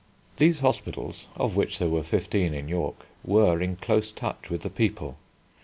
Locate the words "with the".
4.49-4.69